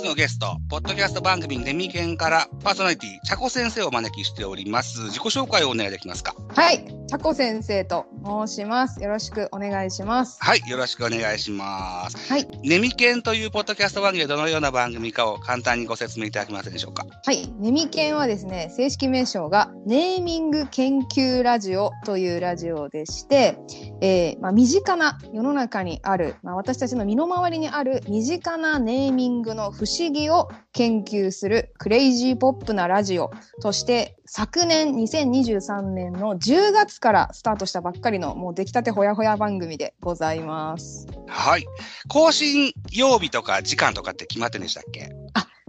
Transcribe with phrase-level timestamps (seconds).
[0.00, 4.98] 日のゲスト、ポッドキャスト番組ネミケンからパーソナリティ、チャコ先生をお招きしております。
[5.08, 6.34] 自己紹介をお願いできますか？
[6.48, 9.02] はい、チャコ先生と申します。
[9.02, 10.38] よろしくお願いします。
[10.40, 12.32] はい、よろしくお願いします。
[12.32, 17.04] はい、ネミケンというポッドキャスト番組はどのような番組かを簡単にご説明いただけますでしょうか？
[17.26, 23.58] はい、ネミケンはですね、正式名称がネーミング研究ラジオというラジオでして、
[24.00, 41.08] えーまあ、身近な世の中にある、まあ、私たちの身の回りにある身近なネーミングの不思議を研究するクレイジーポップなラジオとして昨年2023年の10月からスタートしたばっかりのもう出来たてほやほや番組でございます。
[41.26, 41.66] はい。
[42.06, 45.10] 更新曜日とか時間とかって決まってんでしたっけ？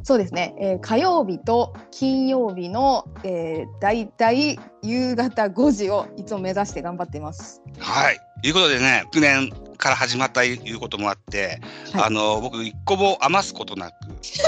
[0.04, 7.62] そうですね、えー火曜日と金曜日の、えー、だいたい夕方5時をいつも目指して頑張っています。
[7.80, 8.20] はい。
[8.42, 11.62] ということでね、9年から始まったいうこともあって、
[11.94, 13.94] はいあの、僕一個も余すことなく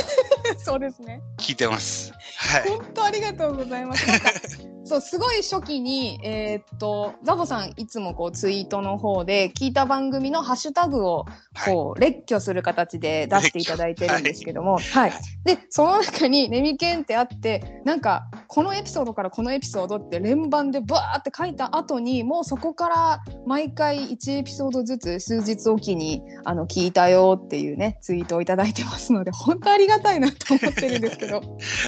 [0.58, 1.22] そうですね。
[1.38, 2.14] 聞いてます。
[2.38, 2.70] はい。
[2.70, 4.73] 本当ありがとうございます。
[4.86, 11.74] そうすごい初期にえーっとザボさんいつもこうツイートの方で聞いた番組のハッシュタグをはい。
[11.74, 14.82] こう列挙する形で出していただいてるんですけども、はい。
[14.82, 15.12] はい。
[15.46, 31.42] でその中に「ネミケン」ってあってなんかこのエピソードからこのエピソードって連番でバーって書いた後にもうそこから毎回1エピソードずつ数日おきにあの聞いたよっていうね ツイートをいただいてますので本当ありがたいなと思ってるんですけど、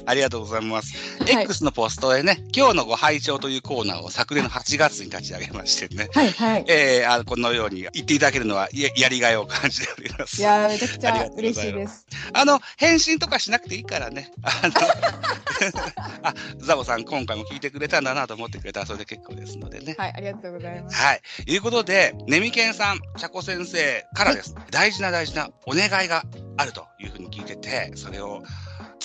[0.08, 0.96] ありがとうございます。
[1.22, 10.42] はい、X のポストでね、今日のご拝聴というコーナーを昨年の8月に立ち上げましてね、はいはいえー、あのこのように言っていただけるのはややりがいを感じております。
[10.42, 12.08] いやーめちゃくちゃ嬉しいです。
[12.34, 14.32] あの、返信とかしなくていいからね。
[14.42, 14.74] あの
[16.24, 19.96] あ、ザボさん今回も聞いてくれたんだなと思ってくれたらそれで結構ですのでね。
[19.98, 20.96] はいありがとうございます。
[20.96, 21.22] はい。
[21.46, 24.56] いうことで、ネミケンさん、チャコ先生からです。
[24.72, 26.24] 大事な大事なお願いが
[26.58, 28.44] あるというふうに聞いてて、それを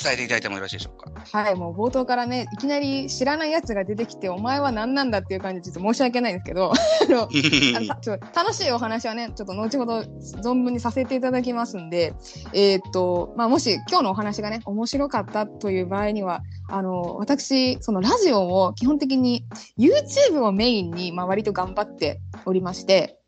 [0.03, 1.11] 伝えていただいてもよろしいでしょうか？
[1.39, 6.73] はい、もう冒頭からね、いきなり知らないやつが出てきて、お前は何なんだっていう感じで、ちょっと申し訳ないんですけど、
[8.35, 9.99] 楽しいお話はね、ちょっと後ほど
[10.43, 12.15] 存分にさせていただきますんで、
[12.53, 19.45] えーっと、まあ、もし今日のお話がね、面白かったという場合には、あの、私、そのラジオを基本的に
[19.79, 23.20] YouTube をメインに、まあ、割と頑張っておりまして、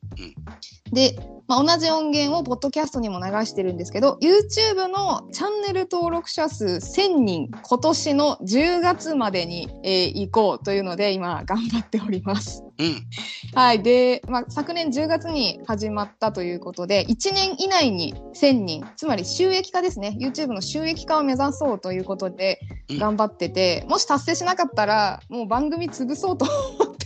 [0.93, 1.17] で、
[1.49, 12.65] まあ、同じ音源をポッドキャストにも流してるんですけど YouTube のチャンネル登録者数1000人今年の10月までに、えー行こうというので今頑張っております。
[12.79, 13.07] うん。
[13.55, 13.83] はい。
[13.83, 20.17] で、まあ、昨年10月に始まったということで、1年以内に1000人、つまり収益化ですね。
[20.21, 26.47] YouTube の収益化を目指そうということでうん頑張ってて、もし達成しなかったら、もう番組潰そうと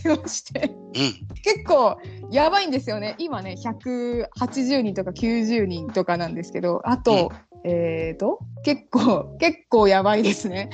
[0.05, 0.69] 思ってまして。
[0.69, 0.91] うん。
[1.43, 1.97] 結構
[2.31, 3.15] やばいんですよね。
[3.17, 7.31] 今ね、180人とか90人とかなんですけど、あと、
[7.63, 10.69] えーと、結構、結構やばいですね。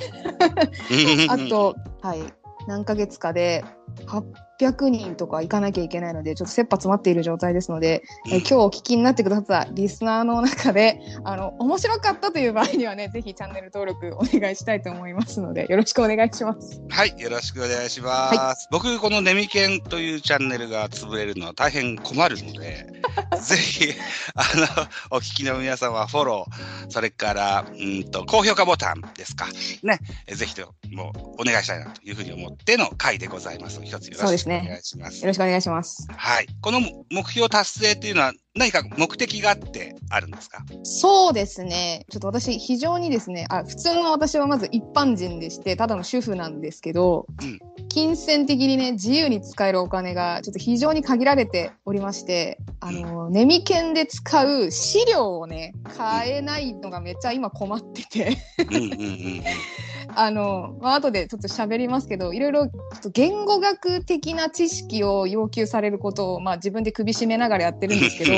[1.29, 2.21] あと、はい、
[2.67, 3.63] 何ヶ月かで
[4.05, 16.81] 800人とか行かなきゃいけないので、ちょっと切羽詰まっている状態ですので、えー今日お聞きになってくださったリスナーの中で、あの、面白かったという場合にはね、ぜひチャンネル登録お願いしたいと思いますので、よろしくお願いします。
[16.89, 18.67] はい、よろしくお願いします。
[18.71, 22.85] 僕、このネミケンというチャンネルが潰れるのは大変困るので、
[23.41, 23.93] ぜひ、
[24.35, 24.43] あ
[25.11, 29.47] の、お聞きの皆さんはフォロー、それから、うんと、高評価ボタンですか。
[29.83, 33.72] ね、えぜひともお願いしたいなというふうに思っての回でございます。
[33.81, 35.21] 一つよろしくお願いします。
[35.21, 36.07] よろしくお願いします。
[36.15, 36.47] はい。
[36.61, 36.79] この
[37.09, 40.63] 目標達成っていうのは何か目的があってあるんですか？
[40.83, 42.05] そうですね。
[42.11, 59.43] ちょっと私、非常にですね、あ普通の私はまず一般人でして、ただの主婦なんですけど、うん金銭的にね、自由に使えるお金がちょっと非常に限られておりまして、あの、ネミケンで使う資料をね、買えないのがめっちゃ今困ってて、うんうんうんうん。
[60.15, 62.71] あの、まあ、後でちょっと喋りますけど、いろいろ
[63.11, 68.31] 言語学的な知識を要求されることを、まあ自分で首絞めながらやってるんですけど、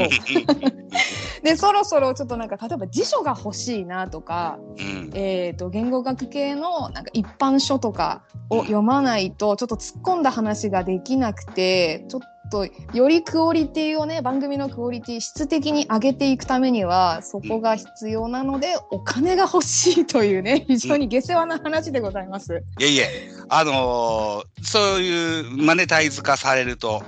[1.43, 5.11] で、そろそろちょっとなんか、例えば辞書が欲しいなとか、うん。
[5.13, 22.63] えー、と言語学系のなんか一般書とかを読まないとちょっと突っ込んだ話ができなくてちょっとよりクオリティをね番組のクオリティ質的に上げていくためにはそこが必要なのでお金が欲しいというね非常に下世話な話でございます。
[22.79, 27.03] いえいえ、あのーそういうマネタイズ化されると、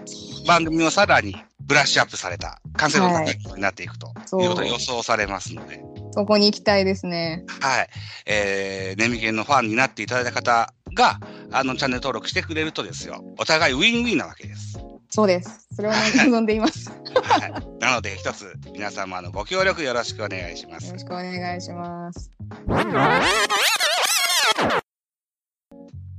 [0.48, 4.08] 番組もさらにブラッシュアップされた、完成度の高いものになっていくと
[4.42, 5.82] いうことが予想されますので、
[6.12, 7.44] そこに行きたいですね。
[7.62, 7.90] はい。
[8.26, 11.20] えー、ネミケンのファンになっていただいた方が、
[11.52, 14.80] あの、チャンネル登録してくれるとですよ、お互いウィンウィンなわけです。
[15.10, 15.68] そうです。
[15.76, 16.90] それを望 んでいます。
[16.90, 17.52] はい。
[17.80, 21.00] なので、一つ、皆様のご協力よろしくお願いしますよろ。
[21.00, 22.32] しくお願いします。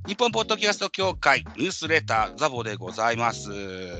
[0.09, 3.51] 日本ポッドキャスト協会ニュースレターザボでございます。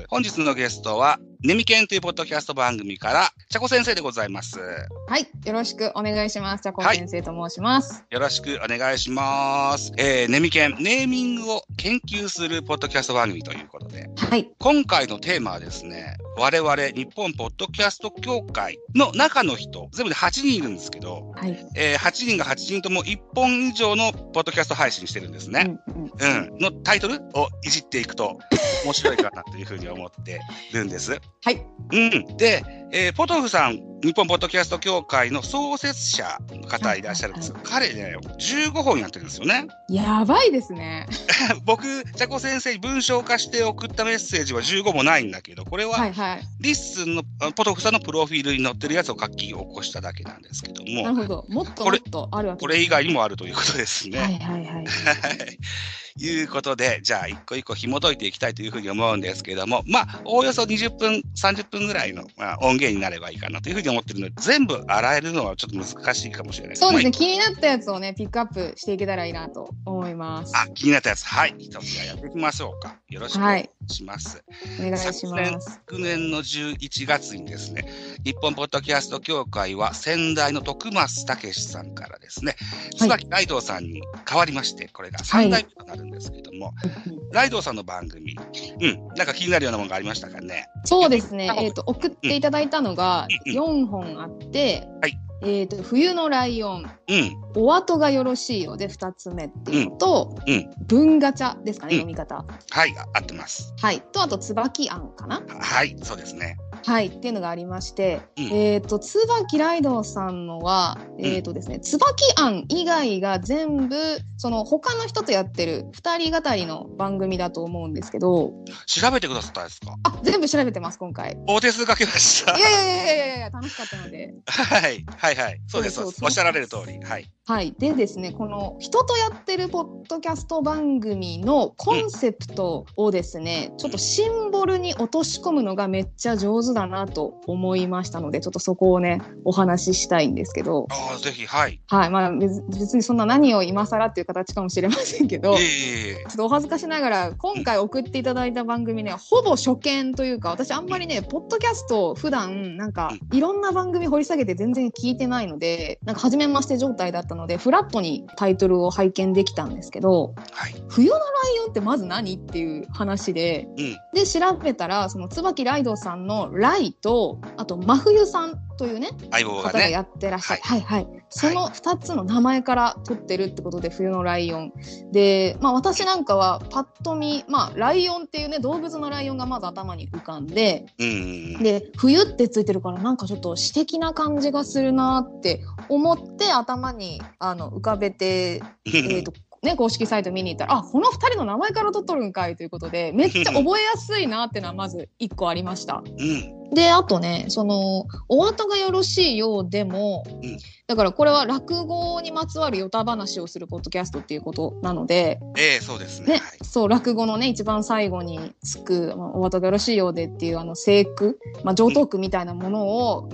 [0.07, 4.59] 本日のゲストは、ネミケンというポッドキャスト番組から、ちゃこ先生でございます。
[4.59, 6.63] はい、よろしくお願いします。
[6.63, 8.03] じゃこはい先生と申します。
[8.09, 9.93] よろしくお願いします。
[9.97, 25.77] えー、ネミケン、ネーミングを研究するポッドキャスト番組ということで、はい、今回のテーマはですね、我々日本ポッドキャスト協会の中の人、全部で8人いるんですけど、はい、えー8人が8人とも1本以上のポッドキャスト配信してるんですね。
[25.87, 26.53] うんうん。
[26.53, 28.37] うん、のタイトルをいじっていくと
[28.85, 30.39] 面白いかなというふうに思って
[30.73, 31.19] るんです。
[31.43, 31.97] はい、う
[32.33, 39.67] ん、で、えーポトフさん、日本ポッドキャスト協会の創設者の方いらっしゃるんですが、彼ね、15本やってるんですよね。
[39.89, 41.05] やばいですね。
[41.65, 46.41] 僕、ジャコ先生に文章化して送ったメッセージは15もないんだけど、これははいはい。
[46.61, 51.45] LISTEN のあポトフさんのプロフィールに載ってるやつを書き起こしただけなんですけども、なるほど。
[51.49, 54.17] もっとこれもっとあるわけこれ以外にもあるということですね。
[54.17, 54.85] はいはいはい。
[56.19, 56.39] はい。
[56.39, 70.55] いうことで、じゃあ、一個一個紐解いていきたいというふうに思うんですけれども、まあ、おおよそ20分、30分ぐらいの、まあ、音源になればいいかなというふうに思ってるので、全部洗えるのはちょっと難しいかもしれないそうですね、ま気になったやつをね、ピックアップしていけたらいいなと思います。
[70.55, 71.55] あ、あ気になったやつ、はい。
[71.57, 72.95] 一つやっていきましょうか。
[73.09, 74.43] よろしくお願いします。
[74.79, 75.71] お願いします。
[75.87, 77.85] 昨年の11月にですね、
[78.23, 86.73] 日本ポッドキャスト協会は先代の徳増武さんからですね、はい椿ライドウさんに変わりまして、これが3代目となるんですけども、
[87.31, 88.35] ライドウさんの番組、
[88.81, 90.67] うん、なんか気になるようなものがありましたかね？
[90.85, 102.43] そうですねあ、えっ、と、送っていただいたのがうん4本あって、はいえっ、と、冬のライオン、うん、お後がよろしいようで2つ目っていうのと、うんうん文ガチャですかね、うん読み方。
[102.71, 103.75] はい、あ合ってます。
[103.79, 104.01] はい。
[104.11, 105.43] と、あと、椿あんかな？
[105.47, 106.57] はい、そうですね。
[106.85, 107.07] はい。
[107.07, 113.95] っていうのがありまして、うんえっ、と、椿ライドウさんのは、えっ、とですね、椿あん以外が全部、
[114.37, 118.53] その、他の人とやってる2人語りの番組だと思うんですけど、
[118.85, 119.95] 調べてくださったんですか？
[120.03, 121.37] あ、全部調べてます、今回。
[121.47, 122.61] お手数かけましたい。
[122.61, 124.33] やいやいやいやいや、楽しかったので。
[124.45, 125.61] はい、はい、はい。
[125.67, 126.23] そうです、そうです。
[126.23, 126.99] おっしゃられる通り。
[127.03, 127.29] はい。
[127.45, 127.73] はい。
[127.79, 141.81] でですね、この人とやってるポッドキャスト番組のコンセプトをですね、ちょっとシンボルに落とし込むのがめっちゃ上手だなと思いましたので、ちょっとそこをね、お話ししたいんですけど、ああ、ぜひ、はい。
[141.87, 142.09] はい。
[142.09, 160.73] まあ別別にそんな何を今更っていう形かもしれませんけど、いえちょっとお恥ずかしながら、今回送っていただいた番組ね、ほぼ初見というか、私あんまりね、ポッドキャストを普段、なんか、いろんな番組掘り下げて全然聞いてないので、なんか初めまして状態だったので、フラットにタイトルを拝見できたんですけど、はい。
[160.87, 162.35] 冬のライオンってまず何？
[162.35, 163.97] っていう話で、うん。
[164.13, 169.71] で、調べたら、その椿ライドさんのライと、あと真冬さんというね、相棒がね。
[169.71, 170.61] 方がやってらっしゃる。
[170.63, 174.73] はい、はい、その2つの名前から取ってるってことで、冬のライオン。
[175.11, 181.63] で、まあ私なんかはパッと見、まあライオンっていうね、動物のライオンがまず頭に浮かんで、ん。
[181.63, 196.01] で、冬ってついてるからなんかちょっと詩的な感じがするなって思って頭にあの浮かべて、えーとね、公式サイト見に行ったら、あ、この2人の名前から取っとるんかいということで、めっちゃ覚えやすいなっていうのはまず1個ありました。
[196.05, 196.58] うん。
[196.73, 200.57] で、あとね、その、お後がよろしいようでも、うん
[200.89, 206.33] だからこれは落語にまつわるヨタ話をするポッドキャストっていうことなので、ええそうですね。
[206.33, 213.29] ねはい、そう、落語のね、一番最後につく、まあ、お後がよろしいようでっていう、あの、聖句、まあ、上等句みたいなものを、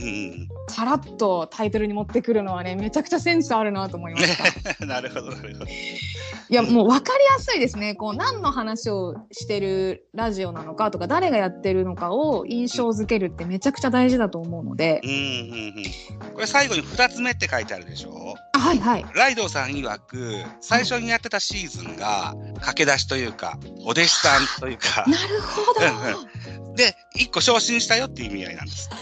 [0.67, 4.75] さらっとタイトルに持ってくるのはね、めちゃくちゃセンスあるなと思いました。
[4.81, 4.89] うん。
[4.89, 5.65] なるほど、なるほど。
[5.65, 7.95] いや、もう分かりやすいですね。
[7.95, 15.17] こう、何の話をしてるラジオなのかとか、誰がやってるのかを印象づけるってめちゃくちゃ大事だと思うので、うんうん
[16.25, 16.33] うん。
[16.33, 18.35] これ最後に二つ目って書いてあるでしょ？
[18.53, 19.05] あはいはい。
[19.13, 26.75] ライドウさん曰く、最初にやってたシーズンが、駆け出しというか、お弟子さんというか、 なるほど。
[26.75, 28.89] で、一個昇進したよっていう意味合いなんです。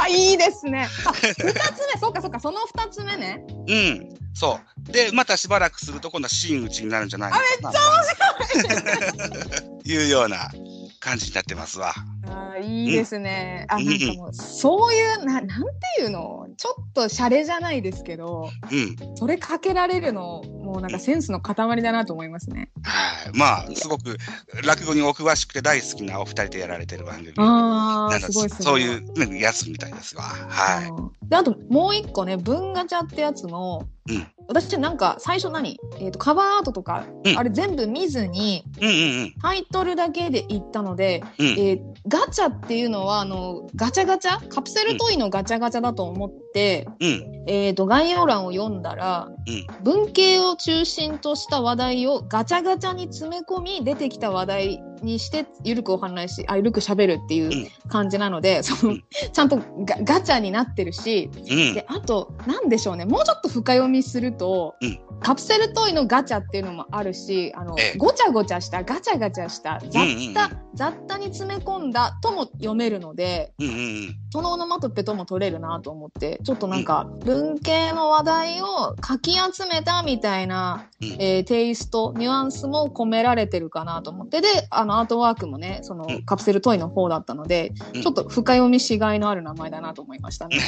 [0.00, 0.88] あいいですね。
[1.06, 3.42] あ二つ目、そうかそうか、その二つ目ね。
[3.68, 4.58] うん、そ
[4.88, 4.92] う。
[4.92, 7.70] で、またしばらくすると、今度は真打ちになるんじゃないのかな。
[7.70, 10.50] めっちゃ面白い いうような
[10.98, 11.94] 感じになってますわ。
[12.26, 13.66] あいいですね。
[13.68, 19.16] あ、うんなんかもう、そういう、な、なんていうの、ちょっとシャレじゃないですけど、うん。
[19.16, 22.70] それかけられるの、もうなんかセンスの塊だなと思いますね。
[22.82, 23.38] はい。
[23.38, 24.16] まあ、すごく
[24.64, 27.32] 落語にお詳しくて大好きなお二人でやられてる番組。
[27.36, 28.64] ああ、なんだすごいすごい。
[28.64, 30.22] そういう、ね、やつみたいですわ。
[30.22, 30.88] はい。
[30.88, 39.34] うんであともう一個ね文ガチャってやつの、うん私なんか最初何、えー、とカバーアートとか、うんあれ全部見ずにうんうんうん。
[39.40, 41.80] タイトルだけで行ったので、うんえー
[42.10, 44.46] ガチャっていうのはあのガチャガチャ？
[44.48, 47.44] カプセルトイのガチャガチャだと思って、うん。
[47.46, 49.66] えー、と概要欄を読んだら、うん。
[49.84, 61.74] 文系を中心とした話題をガチャガチャに詰め込み出てきた話題にしてゆるくお話しあゆるく喋るっていう感じなので、そのうんちゃんとガガチャになってるしうん。
[61.74, 63.04] であとなんでしょうね。
[63.04, 74.16] もうちょっと深読みすると、うんカプセルトイのガチャっていうのもあるしあの、ええごちゃごちゃしたガチャガチャした雑多、うんうんうん雑多に詰め込んだとも読めるのでうんうんうん。
[74.32, 90.58] そのオノマトペとも取れるなと思ってちょっとなんか文系の話題をかき集めたみたいな、うんえーテイストニュアンスも込められてるかなと思ってであのアートワークもねそのうんカプセルトイの方だったので、うんちょっと深読みしがいのある名前だなと思いましたね。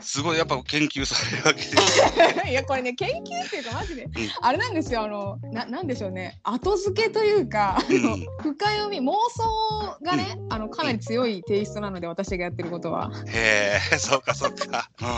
[0.00, 2.48] すごいやっぱ研究されるわけです。
[2.50, 4.08] いやこれね研究っていうかマジで、ん
[4.42, 13.10] あれなんですよあのななんでしょうね後付けというか、うん深読み妄想がね、あのかなり強いテイストなので私がやってることは。
[13.26, 14.88] へえ、そうかそうか。
[15.00, 15.10] うんう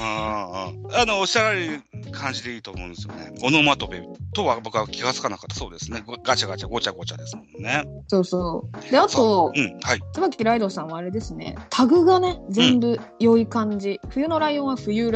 [0.81, 0.95] んうん。
[0.95, 1.83] あのおっしゃられる
[2.13, 3.33] 感じでいいと思うんですよね。
[3.43, 4.03] オノマトペ
[4.35, 6.03] とは僕は気がつかなかったそうですね。
[6.07, 7.85] ごガチャガチャごちゃごちゃですもんね。
[8.09, 10.01] そうそうであとうんはい。
[10.13, 15.11] 椿ライドさんはあれですねタグがね全部良い感じ、冬のライオンは冬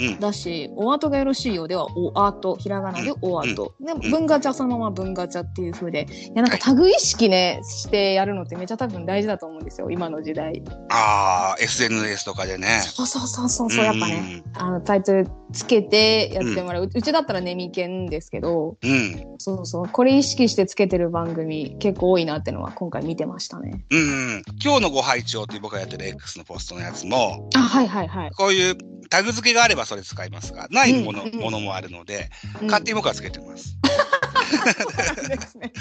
[0.00, 0.20] ライうん。
[0.20, 4.10] だし、お後がよろしいようではおアートひらがなでお後、でん。
[4.10, 6.06] 文ガチャそのまま文ガチャっていう風で。
[6.10, 10.62] いやなんかタグ意識ねしてやるのってめちゃ多分大事だと思うんですよ今の時代。
[10.90, 12.80] ああ SNS とかでね。
[12.82, 14.42] そうそうそうそうそうやっぱね、ね。
[14.54, 18.76] あのタイトルつけてやってもらう、うちだったらネミケンですけど。
[18.82, 19.24] うん。
[19.38, 19.88] そうそう。
[19.88, 23.84] これ意識してつけてる番組結構多いなってのは今回見てましたね。
[23.90, 24.02] うんう
[24.38, 24.42] ん。
[24.62, 28.76] 今日のご拝聴っていう僕がやってる X のポストのやつも、あはいはいはい、こういう
[29.10, 32.30] タグ付けがあればそれ使いますが、ないもの,、うんうんものもあるので、
[32.60, 33.76] うん勝手に僕はつけてます。
[34.48, 35.72] そうね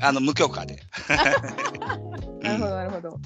[0.00, 0.04] うん。
[0.04, 0.78] あの、無許可で。
[2.42, 3.20] なるほうんどなるほどはい。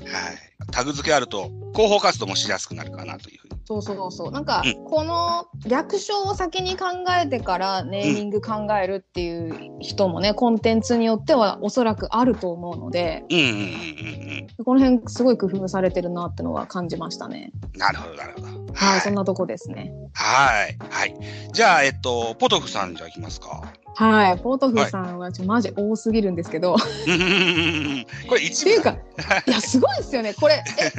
[0.70, 3.60] タグ付けあると、広報活動もしやすくなるかなというふうに。
[3.70, 6.86] そうそうそうなんか、うんこの略称を先に考
[7.22, 13.58] えてからネーミング考えるっていう人もね、コンテンツによってはおそらくあると思うのでうんうんうんうん
[14.58, 14.64] うん。
[14.64, 18.72] この辺すごい工夫されてるなってのは感じましたねなるほど、なるほど。
[18.74, 20.76] はい、そんなとこですねはい。
[20.90, 21.14] はい。
[21.52, 23.62] じゃあ、えっと、ポトフさんじゃあ行きますか。
[23.94, 24.38] はい。
[24.38, 26.76] ポートフさんはちょマジ多すぎるんですけど、
[28.28, 28.96] これ一部っていうか
[29.46, 30.32] いやすごいですよね。
[30.34, 30.92] これえ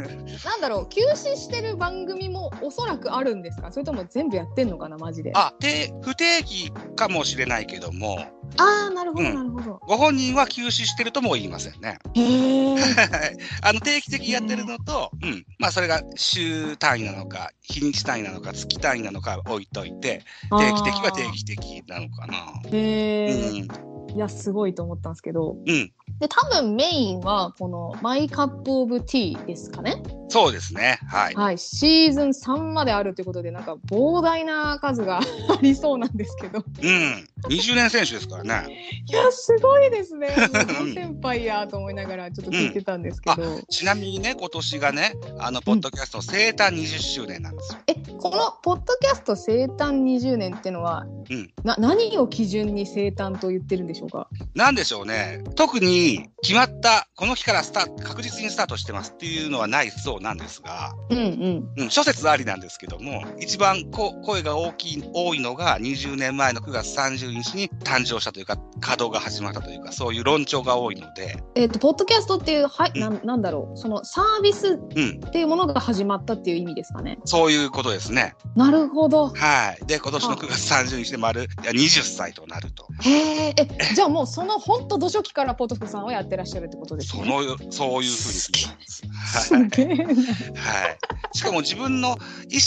[0.45, 0.89] なんだろう。
[0.89, 3.71] 休止してる番組もおそらくあるんですか？
[3.71, 5.31] それとも全部やってんのかなマジで。
[5.33, 8.19] ああ、で、不定期かもしれないけども、
[8.57, 9.36] あーなるほどうん。
[9.36, 11.98] なるほど、ご本人は休止してるとも言いませんね。
[13.62, 22.36] あの定期的にやってるのと、うん、まあそれが週単位なのか、日にち単位なのか、月単位なのか置いといて、定期的は定期的なのかな。
[22.81, 23.67] へえ、うん、
[24.13, 25.58] いやすごいと思ったんですけど。
[25.65, 30.01] うん、で多分メインはこのマイカップオブティーですかね。
[30.32, 31.00] そうですね。
[31.10, 31.36] はい。
[31.36, 31.58] はい。
[31.58, 35.24] シーズン3まであるということでなんか膨大な数が あ
[35.62, 36.60] りそうなんですけど。
[36.60, 39.03] うん、20年選手ですからね。
[39.08, 40.30] いやすごいですね。
[40.53, 47.80] 大先輩やと思いながらちょっと聞いてたんですけど、ちなみにね、今年がね、あの、ポッドキャストの生誕20周年なんですよ。
[47.88, 51.51] えこのポッドキャスト生誕20年っていうのは、うん。
[51.63, 54.00] な何を基準に生誕と言ってるんでしょう？
[54.08, 55.43] かなんでしょうね。
[55.55, 61.84] 特に決まった、この日からスタート、確実にスタートしてますっていうのはないそうなんですが、うんうん。
[61.84, 73.01] うん、諸説ありなんですけども、一番こ声が大きい、多いのが20年前の9月30日に誕生したというか、稼働が始まったというか、そういう論調が多いので、えっ、とポッドキャストっていうはい、うん。
[73.01, 73.77] なんなんだろう。
[73.77, 77.20] そのサービスうん、っていうものが始まったっていう意味ですかね。
[77.25, 78.36] そういうことですね。
[78.55, 79.29] なるほど。
[79.29, 79.86] はい。
[79.86, 82.88] で、今年のあ9月30日で丸、いや20歳となると。
[83.01, 89.48] へええじゃあもうその本当土初期からポトフさんはやってらっしゃるってことですねその、そういうふうに聞いてます。
[89.48, 91.38] すはい。
[91.38, 92.17] しかも自分の意思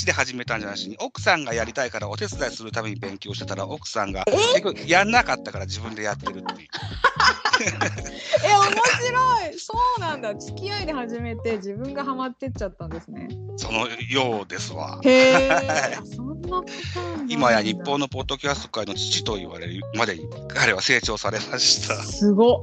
[0.06, 6.68] で始めたんじゃなしに、奥さんがやりたいからお手伝いするために勉強してたら、奥さんが結局やんなかったから自分でやってるっていう。
[8.44, 15.00] え面白いそうなんだ付き合いで始めて自分がハマってっちゃったんですねそのようですわ。
[15.04, 15.98] へえ
[17.28, 21.94] 今や日本のポッドキャスト界の父と言われるまでに彼は成長されました。
[22.02, 22.58] すごっ。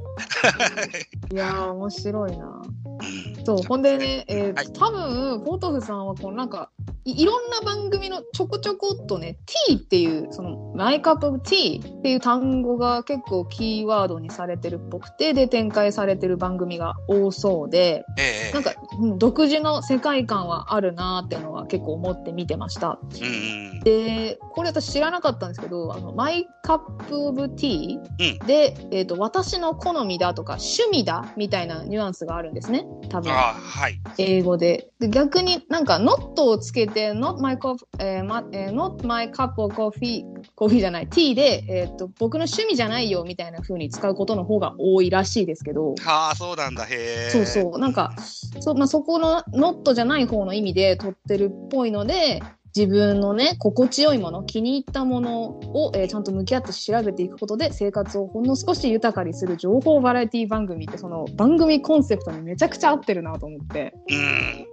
[1.32, 1.36] い。
[1.36, 2.46] やー面白いな。
[2.46, 3.44] うん。
[3.44, 4.72] そうほんでね、えーはい。
[4.72, 6.70] 多分ポトフさんはこのなんか
[7.04, 9.36] いいろんな番組のちょこちょこっとね、
[9.68, 22.98] T っていう、その、マイカップ T っていう単語が結構キーワードにされてるっぽくて、で展開されてる番組が多そうで、ええなんか、うん独自の世界観はあるなーっていうのは結構思って見てました。
[23.20, 23.80] うんうん。
[23.80, 26.78] で、これ私知らなかったんですけど、あの、マイカッ
[27.08, 32.86] プオブティーうで、えっ、と、私の好みだとか趣味だみたいなニュアンスがあるんですね。
[33.08, 33.32] 多分。
[33.32, 34.00] あはい。
[34.18, 34.88] 英語で。
[35.00, 45.94] で逆になんか not をつけて not my coffee、えーまえー not my cup of coffee コーヒーじゃない tea で、えー、と僕の趣味じゃないよみたいな風に使うことの方が多いらしいですけど。
[46.00, 46.84] はあ、そうなんだ。
[46.84, 47.30] へえ。
[47.30, 47.78] そうそう。
[47.78, 48.14] なんか、
[48.60, 52.42] そ,、まあ、そこの not じゃない方の意味で取ってるっぽいので、
[52.74, 63.94] 自分のね、心地よいもの、気に入ったものを、えーちゃんと向き合って調べていくことで、生活をほんの少し豊かにする情報バラエティ番組って、その番組コンセプトにめちゃくちゃ合ってるなと思って。
[64.10, 64.66] うん。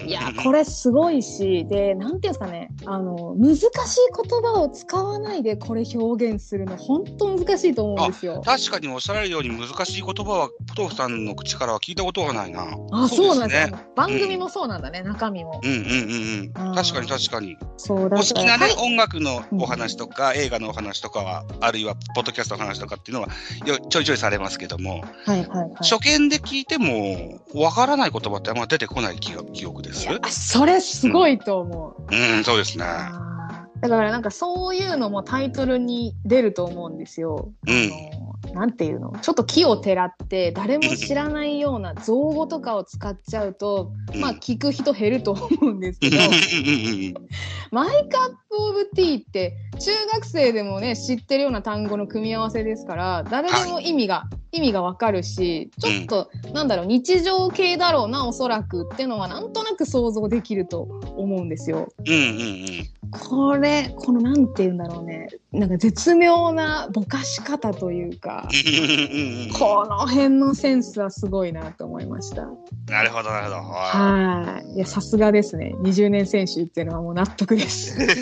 [0.00, 0.08] うん。
[0.08, 8.42] いや、これすごいし、で、なんていうんですかね、あの、難しい言葉を使わないでこれ表現するの、本当難しいと思うんですよ。
[8.44, 12.66] 確かにおっしゃられるように難しい言葉はポトフさんの口からは聞いたことがないな。
[12.92, 13.78] あ、そうなんですねよ。
[13.94, 15.60] 番組もそうなんだね、中身も。
[15.62, 16.66] うんうんうんうん。
[16.68, 17.58] うん確かに確かに。
[17.76, 23.28] そうだお好きなね、はい音楽のお話とか、映画のお話とかは、あるいはポッドキャストの話とかっていうのは
[23.66, 25.70] よちょいちょいされますけども、はいはいはい。
[25.80, 30.08] 初見で聞いてもわからない言葉ってあんま出てこない記記憶です。
[30.30, 32.14] それすごいと思う。
[32.14, 32.84] うん、そうですね。
[32.84, 37.52] だからなんかそういうのもタイトルに出ると思うんですよ。
[37.66, 37.90] うん
[38.52, 39.12] なんていうの？
[39.20, 46.16] ちょっと木をてらって誰も知らないような造語とかを使っちゃうと、うんまあ聞く人減ると思うんですけど、
[47.72, 60.82] マイカップオブティーって中学生でもね知ってるような単語の組み合わせですから誰でも意味が、意味がわかるしちょっと、なんだろう日常系だろうなおそらくっていうのはなんとなく想像できると
[61.16, 61.88] 思うんですよ。
[61.98, 62.24] うんうんう
[62.78, 62.88] ん。
[63.10, 68.41] これこのなんて言うんだろうねなんか絶妙なぼかし方というか
[69.58, 72.46] この辺のセンスはすごいなと思いました。
[72.88, 73.56] なるほど、なるほど。
[73.56, 74.74] ははい。
[74.76, 75.74] いや、さすがですね。
[75.80, 78.00] 20年選手っていうのはもう納得です。
[78.00, 78.04] い。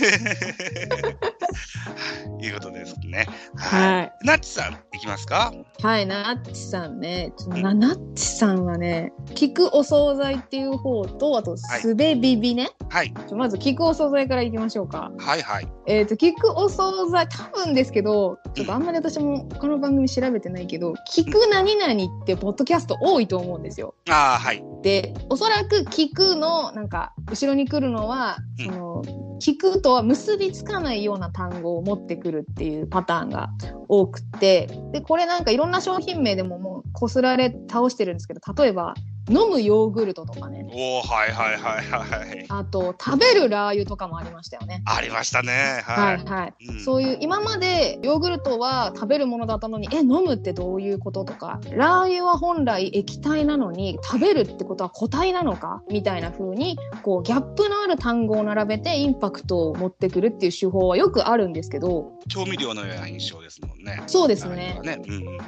[2.46, 3.26] いうことですね。
[3.56, 4.12] はい。
[4.22, 5.52] ナッチさん、いきますか？
[5.82, 7.32] はい、ナッチさんね。
[7.48, 12.68] ナッチさんはね、聞くお惣菜っていう方と、あと、すべビビね。
[12.90, 13.14] はい。
[13.34, 15.10] まず、聞くお惣菜からいきましょうか。
[15.16, 15.68] はいはい。
[15.86, 23.94] えっ、と、聞くお惣菜、多分ですけど、ちょっとあんまり私も他の番組調べてないけど、聞く何々ってポッドキャスト多いと思うんですよ。
[24.10, 24.62] ああ、はい。
[24.82, 29.02] でおそらく聞くのなんか後ろに来るのは、うんその
[29.40, 33.48] 聞くとは結びつかないような単語を持ってくるっていうパターンが
[33.88, 38.94] 多くてでこれなんかいろんな商品名でももうこすられ倒してるんですけど例えば
[39.28, 42.46] 飲むヨーグルトとかねおおはいはいはいはい。
[42.48, 44.82] あと食べるラー油とかもありましたよね。
[44.86, 45.82] ありましたね。
[45.84, 46.24] ははいい。
[46.24, 64.02] はい、うんそういう今までヨーグルトは食べるものだったのにえ飲むってどういうこととかラー油は本来液体なのに食べるってことは固体なのかみたいな風にこうギャップのある単語を並べてインパクトを持ってくるっていう手法はよくあるんですけど調味料のような印象ですもんね。
[64.06, 65.00] そうですねね。
[65.06, 65.38] うんうんうん。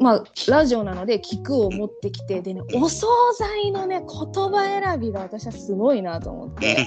[0.00, 4.06] まあラジオなので聞くを持ってきてでねお惣菜のね言
[4.50, 6.86] 葉選びが私はすごいなと思って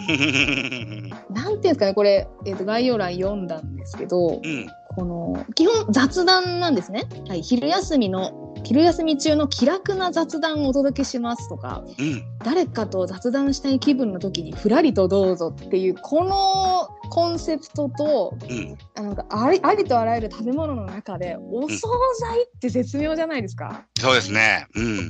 [1.30, 4.67] なんていうんですかねこれ、えー、と概要欄読んだんですけどうん。
[4.95, 7.04] この基本雑談なんですね。
[7.28, 12.24] はい、昼休みの昼休み中の気楽な雑談をお届けしますとかうん。
[12.43, 18.78] 誰かと雑談したい気分の時にふらりとどうぞっていうこのコンセプトとうん。
[18.96, 21.78] あなんかありありとあらゆる食べ物の中でお惣
[22.20, 23.86] 菜って絶妙じゃないですか？
[24.00, 24.68] そうですね。
[24.76, 25.08] うん。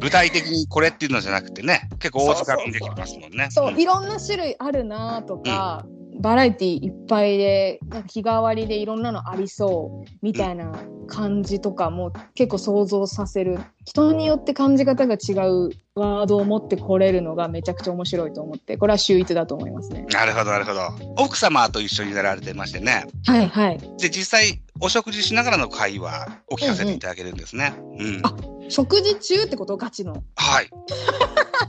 [0.00, 3.48] 具体的にこれっていうのじゃなくてね、結構大塚みできますもんね。
[3.50, 5.84] そう、いろんな種類あるなとか、
[6.20, 10.72] バラエティいっぱいでなんか日替わりでいろんなのありそうみたいな
[11.06, 20.06] 感じとかも結構想像させる人によって感じ方が違うワードを持ってこれるのがめちゃくちゃ面白いと思ってこれは秀逸だと思いますね。
[20.10, 20.80] なるほど、なるほど。
[21.16, 23.06] 奥様と一緒になられてましてね。
[23.26, 23.78] はいはい。
[23.98, 27.74] で、実際、お食事しながらの会話を聞かせていただけるんですね。
[27.98, 28.20] うん。
[28.24, 28.34] あ
[28.68, 30.22] 食事中ってことガチの。
[30.36, 30.70] はい。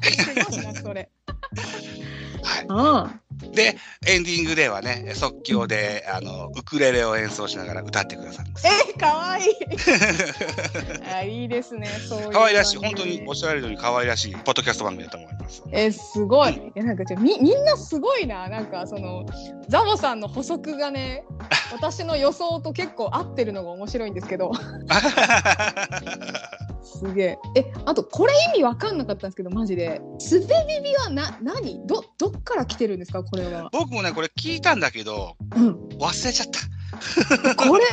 [0.04, 1.10] すごいなそれ。
[2.44, 2.66] はい。
[2.68, 8.68] ああで、エンディングではね、即興で、あの、ウクレレを演奏しながら歌ってくださるんです。
[8.68, 9.46] えかわいい
[11.14, 15.64] あいいですねそういう可愛らしい、本当におっしゃられるように可愛らしい、ポッドキャスト番組だと思います。
[15.72, 16.54] えすごい。
[16.54, 18.48] いやなんかちょみみんなすごいな。
[18.50, 19.26] なんかその
[19.68, 21.26] ザボさんの補足がね、
[21.72, 24.52] 私の予想と結構合ってるのが面白いんですけど、
[26.84, 27.38] すげえ。
[27.56, 30.02] え、あと、これ意味わかんなかったんですけど、マジで。
[30.18, 31.86] スベビビはな、何？
[31.86, 33.70] ど、どっから来てるんですか、これは。
[33.72, 35.76] 僕もね、これ聞いたんだけど、うん。
[36.00, 36.60] 忘れちゃった。
[37.58, 37.84] これ、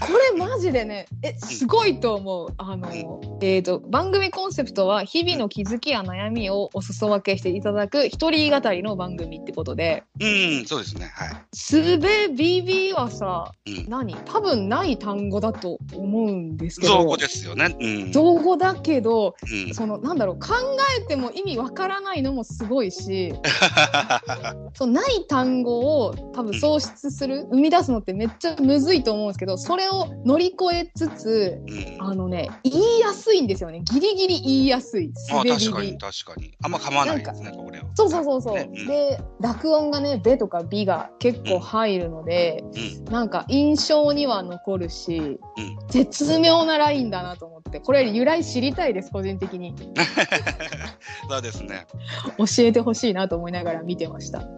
[0.00, 2.54] これマジでね、え、すごいと思う。
[2.58, 11.10] あの、えっ、と、番組コンセプトは、日々の気づきや悩みをお裾分けしていただく一人語りの番組ってことで、うん、そうですね。
[11.14, 11.28] はい。
[11.52, 13.86] すべビビはさ、うん。
[13.88, 14.14] 何？
[14.24, 16.98] 多分ない単語だと思うんですけど。
[16.98, 17.76] 造語ですよね。
[17.80, 18.12] うん。
[18.12, 19.74] 造語だけど、うん。
[19.74, 20.54] そのなんだろう考
[20.98, 23.34] えても意味わからないのもすごいし
[24.74, 31.96] そうない単語を多分創出する生み出すのってめっちゃむずいと思うんですけどそれを乗り越えつつうん。
[31.98, 33.80] あのね言いやすいんですよね。
[33.80, 35.12] ギリギリ言いやすい。
[35.30, 36.56] あ滑り確かに確かに。
[36.62, 37.82] あんま噛まないですね、これを。
[37.94, 38.70] そうそうそうそう、ね。
[38.72, 38.86] うん。
[38.86, 42.64] で濁音がね「べ」とか「び」が結構入るので、
[43.10, 45.76] なんか印象には残るし、うん。
[45.88, 49.74] 絶妙なラインだなと思ってこれ由来知りたいです個人的に。
[51.28, 51.86] そうですね。
[52.38, 54.42] 教えてほしいなと思いながら見てました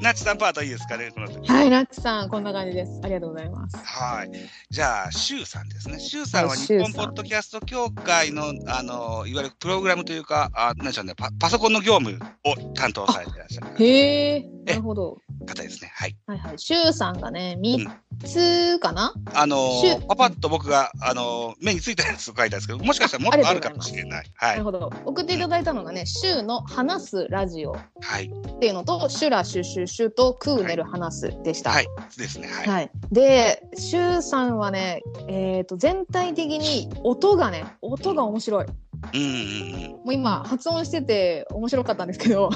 [0.00, 1.50] ナチさんパートいいですかね、この時。
[1.50, 4.30] はいナッチさんこんな感じですありがとうございますはい。
[4.70, 5.98] じゃあ、シュウさんですね。
[5.98, 15.90] シュウさんははい日本ポッドキャスト協会の、あの、いわゆるプログラムというか、あなんでしょうねパ、パソコンの業務を担当されていらっしゃるへえなるほど方ですね。
[15.94, 16.16] はい。
[16.26, 17.90] はいはいシュウさんがね3
[18.24, 24.26] つかな、あのシュウパパッと僕が、あの目についたやつを書いたんですけど、もしかしたらもっとあるかもしれない。
[24.36, 24.48] は。
[24.48, 28.26] ないるほど送っていただいたのがね「シュウの話すラジオ」はい。
[28.26, 31.88] っていうのと「シュラシュシュシュとクーネル話す」でした、はい。
[32.16, 32.48] ですね。
[32.48, 32.68] はい。
[32.68, 38.66] はい、で、シュウさんはね、えー、と全体的に音がね、音が面白い。
[39.14, 42.50] うんうんもう今、発音してて面白かったんですけど。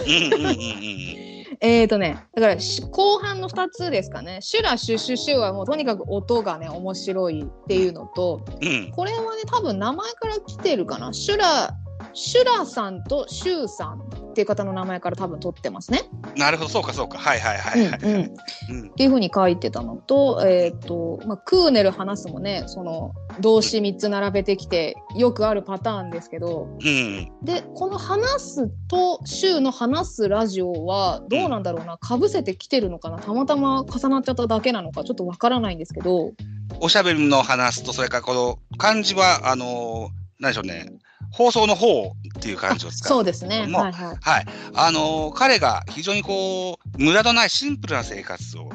[1.61, 8.91] えっとね、だからし後半の2つですかね、シュラ、シュシュシュはもうとにかく音がね、面白いっていうのと、うん。
[8.91, 11.71] これはね、多分名前から来てるかな、シュラ、
[12.15, 14.01] シュラさんとシュウさん
[14.33, 16.03] っていう方の名前から多分取ってますね。
[16.37, 17.19] なるほど、そうかそうか。
[17.19, 18.01] はいはいはいはい。
[18.03, 18.35] うんうん
[18.71, 27.33] うんっていうふうに書いてたのと、えっ、と、まあ、クーネル話すもね、その動詞3つ並べてきて、よくあるパターンですけど、うん。
[27.43, 36.33] で、この話すと、週の話すラジオは、どうなんだろうな、かぶせてきてるのかな、たまたま重なっちゃっただけなのか、ちょっとわからないんですけど、
[36.81, 40.93] おしゃべりの話すと、それからこの漢字は、あのなんでしょうね。
[41.33, 43.09] 放送の方っていう感じを使う。
[43.09, 43.67] そうですね。
[43.67, 44.17] もはいはい。
[44.21, 44.47] はい。
[44.75, 48.73] あのー彼が非常にこう、無駄のないシンプルな生活を考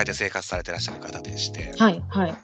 [0.00, 2.34] えて生活されてらっしゃる方でして、はいはい。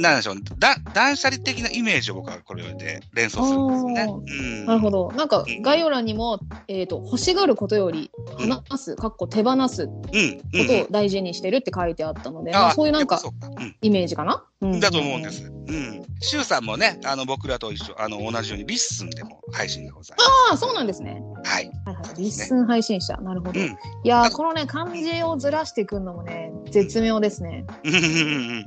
[0.00, 4.06] なんでしょう、だ断捨離的なイメージを僕はこれで連想するんですよね。
[4.08, 5.12] おうん、なるほど。
[5.12, 10.60] なんか概要欄にも、えっ、と、欲しがることより離す、かっこ手放すこうん。
[10.60, 10.66] うん。
[10.66, 13.48] とを大事にしてるって書いてあったので、まああ、そういうなんかそうか。
[13.48, 13.76] うん。
[13.80, 14.42] イメージかな、うん
[14.80, 15.30] だと思うんで。
[15.30, 15.50] す。
[15.66, 16.02] うん。
[16.20, 21.22] シュウさんもね、あの、僕らと一緒、あの、同じように LISTEN でも配信がございまああ、そうなんですね。
[21.44, 21.50] す。
[21.50, 21.70] はい。
[21.84, 22.14] はいはい。
[22.16, 23.16] LISTEN 配信者。
[23.18, 23.58] なるほど。
[23.58, 23.76] いうん。
[24.04, 27.66] やー、このね、漢字をずらしてくるのもね、絶妙ですね。
[27.84, 28.08] うんうんう
[28.60, 28.64] ん。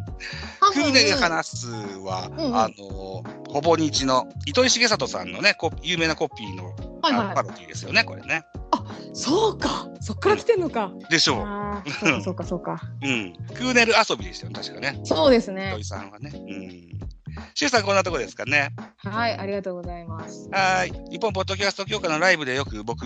[0.60, 8.43] 多分クーネル話すは、うんうんあの、ほぼ日の糸井重里さんのね、こ有名なコピーの、はいはいあパロディですよね、これね。
[9.13, 10.91] そうかそっから来てんのか。
[11.10, 12.82] でしょああ、そうかそうかそうか。
[13.04, 13.08] う。
[13.08, 13.34] うん。
[13.54, 15.00] クーネル遊びでしたよね、確かね。
[15.04, 15.84] そうです糸ね井。
[15.84, 16.32] さんはね。
[16.34, 17.07] うん。
[17.54, 18.69] シュウさん、こんなとこですかね。
[18.97, 20.50] はい、ありがとうございます。
[20.52, 20.91] はい。
[21.10, 23.06] 日本ポッドキャスト協会のライブでよく僕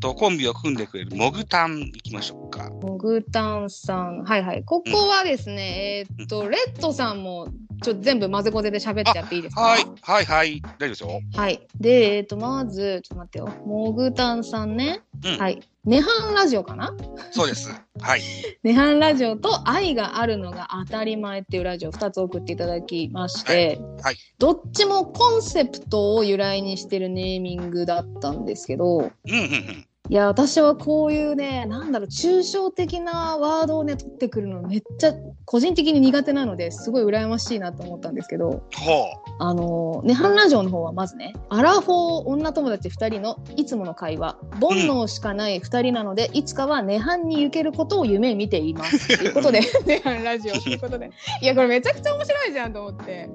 [0.00, 2.70] とコンビを組んでくれるモグタン行きましょうか。
[2.70, 4.24] モグタンさん。
[4.24, 4.64] はいはい。
[4.64, 7.48] ここはですね、えーっと、レッドさんも、
[7.82, 9.62] ちょっと全部混ぜこぜで喋っちゃっていいですか？
[9.62, 9.84] はい。
[10.02, 10.60] はい、はい。
[10.60, 11.20] 大丈夫ですよ。
[11.34, 11.66] はい。
[11.78, 13.48] で、えーっと、まず、ちょっと待ってよ。
[13.66, 15.00] モグタンさんね。
[15.24, 15.62] うんはい。
[15.84, 16.94] ネハンラジオかな？
[17.30, 17.70] そうです。
[18.00, 18.20] はい。
[18.62, 29.86] ネハンラジオと愛があるのが当たり前っていうラジオ2つ送っていただきまして、はいはいどっちもコンセプトを由来にしてるネーミングだったんですけど、うん、うん、うん。
[30.10, 49.06] いや、私はこういうね、なんだろう、抽象的なワードをね、取ってくるのめっちゃ個人的に苦手なのですごい羨ましいなと思ったんですけど、ほあの、ネハンラジオの方はまずね、アラフォー女友達2人のいつもの会話、煩悩しかない2人なので、いつかはネハンに行けることを夢見ています。
[49.16, 51.12] ということで、ネハンラジオということで。
[51.40, 53.30] いや、これめちゃくちゃ面白いじゃんと思って。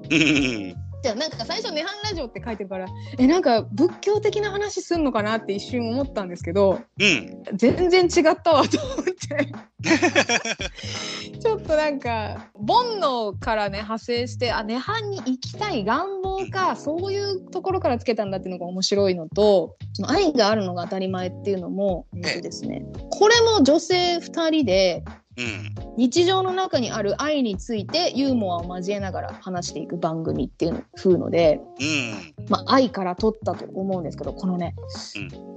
[1.10, 1.14] う。
[1.14, 1.26] うん、うん。
[1.26, 2.86] じゃあなんか最初ネハンラジオって書いてるから、
[3.18, 7.42] え、なんか仏教的な話すんのかなって一瞬思ったんですけど、うん。
[7.54, 9.52] 全然違ったわと思って。
[11.40, 25.04] ちょっとなんか煩悩からね派生してあ涅槃に行きたい願望かそういうところからつけたんだっていうのが面白いのとその愛があるのが当たり前っていうのも、えっとですね、これも女性2人で
[25.38, 25.96] うん。
[25.96, 32.46] 日常の中にある愛についてユーモアを交えながら話していく番組っていう風ので、うん。
[32.48, 34.74] まあ、愛から取ったと思うんですけどこのね、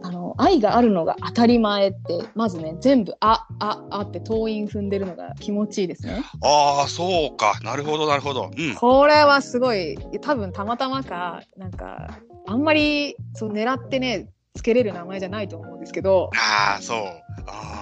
[0.02, 6.24] あの愛があるのが当たり前ってまずね全部「あ」「あ」「あ」って頭韻踏んでるのが気持ちいいですね。
[6.44, 7.60] ああ、そうか。
[7.64, 8.50] なるほど、なるほど。
[8.58, 8.76] うん。
[8.76, 16.98] これはすごい多分たまたまかなんかあんまりそう狙ってねつけれる名前じゃないと思うんですけどああ、そう。
[16.98, 17.79] ああ。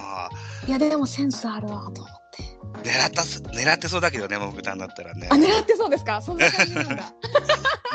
[0.68, 2.42] いやでもセンスあるわと思って
[2.90, 5.34] 狙ったす、狙ってそうだけどね、モグタンだったらねあ。
[5.34, 6.20] 狙ってそうですか？
[6.20, 7.12] そんな感じなんだ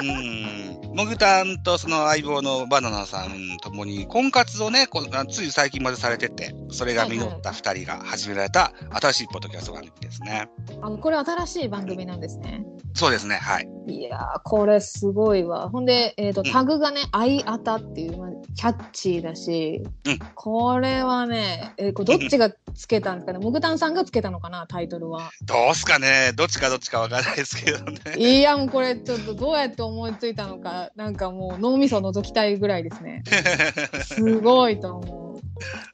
[0.01, 0.81] うん。
[0.95, 4.87] モグタンとその相棒のバナナさんともに婚活をね、
[5.27, 10.47] つい最近までされてて、それが実った二人が始められた新しいポッドキャスト番組ですね。
[10.81, 12.63] あこれ新しい番組なんですね。
[12.95, 13.67] そうですね、はい。
[13.87, 15.67] いやーこれすごいわ。
[15.67, 16.51] ほんで、えー、とうん。
[16.51, 20.19] タグがね「愛あた」っていう、まあ、キャッチーだし、うん。
[20.35, 23.39] これはね、えーこれどっちがつけたんですかね？
[23.39, 24.67] モグタンさんがつけたのかな？
[24.67, 25.31] タイトルは。
[25.43, 27.99] どうすかね、どっちかどっちかわからないですけどね。
[28.17, 33.23] いやもうこれちょっとどうやって思いついたのかなんかもう脳みそ覗きたいぐらいですね。
[34.03, 35.41] すごいと思う。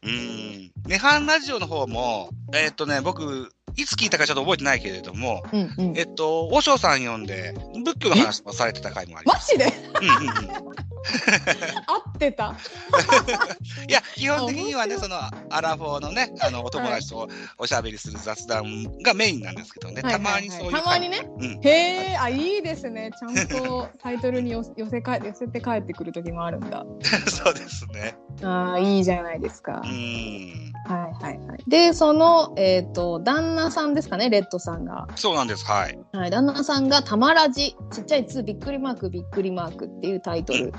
[0.04, 0.72] うん。
[0.88, 9.56] ネハンラジオの方も、えーっとね、僕、いつ聞いたかちょっと覚えてないけれども、うんうんえっと、和尚さん呼んで、仏教の話もされてた回もあります。
[9.58, 9.74] マジで？
[10.02, 10.80] うんうんうん
[11.88, 12.56] 合ってた
[13.88, 15.18] いや、基本的にはね、面その、
[15.50, 20.82] アラフォーのね、あの、お友達とおしゃべりする雑談がメインなんですけどね、はいたまにそういう回。
[20.82, 21.30] たまにね。
[21.40, 21.60] うん。
[21.62, 26.86] へえあいいですねちゃんとタイトルに寄寄せか寄せて帰ってくる時もあるんだ。
[27.28, 28.16] そうですね。
[28.44, 29.82] ああいいじゃないですか。
[29.84, 30.70] うん。
[30.86, 31.64] はいはいはい。
[31.68, 35.08] で、その、えっ、と、旦那さんですかね、レッドさんが。
[35.16, 35.66] そうなんです。
[35.66, 36.00] はい。
[36.14, 40.74] はい、旦那さんが、たまらじ、ちっちゃい2びっくりマークびっくりマークっていうタイトル。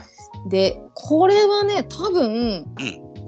[0.48, 2.66] で、これはね、多分、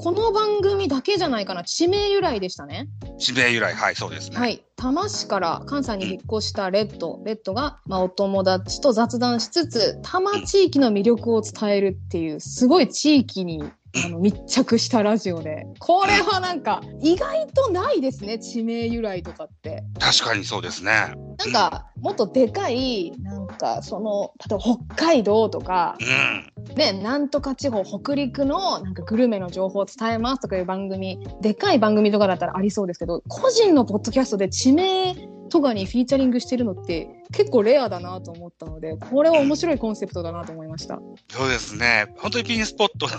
[0.02, 2.88] この番組だけじゃないかな、地名由来でしたね。
[3.18, 4.36] 地名由来、はい、そうですね。
[4.36, 4.64] はい。
[4.74, 7.20] 多摩市から関西に引っ越したレッド。
[7.24, 13.62] レッドが、まあ、お友達と雑談しつつ、多摩地域の魅力を伝えるっていう、すごい地域に
[14.04, 15.66] あの密着したラジオで。
[15.78, 19.84] これはなんか、意外とないですね、地名由来とかって。
[19.98, 21.14] 確かにそうですね。
[21.38, 26.74] なんか、もっとでかい、なんか、その、例えば北海道とか、うん。
[26.74, 35.14] ね、なんとか地方、北陸のなんかグルメの情報を伝えますとかいう番組、でかい番組とかだったらありそうですけど、個人のポッドキャストで地名
[35.52, 40.98] とかにフィーチャリングしてるのって結構レアだなと思ったので、これは面白いコンセプトだなと思いました。
[41.30, 42.06] そうですね。
[42.16, 43.12] 本当にピンスポットの、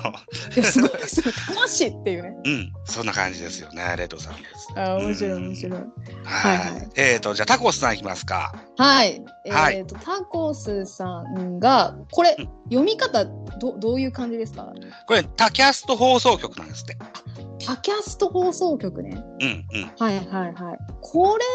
[0.56, 1.32] いや、すごいで すよ。
[1.48, 2.34] 魂っていうね。
[2.44, 4.68] うん、そんな感じですよね、レッドさんです。
[4.76, 5.80] あー面白い面白い。
[5.80, 6.58] はい。
[6.58, 8.54] はいはいえっ、と、じゃあタコスさんいきますか。
[8.78, 9.24] はい。
[9.46, 14.74] えっ、はいと、タコスさんが、これうん、読み方ど、どういう感じですか？
[15.08, 16.98] これ、タキャスト放送局なんですって。
[17.66, 19.24] タキャスト放送局ね。
[19.40, 19.92] うん、うん。
[19.98, 20.78] はいはいはい。
[21.02, 21.46] これ